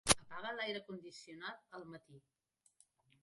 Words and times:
Apaga 0.21 0.53
l'aire 0.59 0.81
condicionat 0.87 1.69
al 1.79 1.85
matí. 1.97 2.19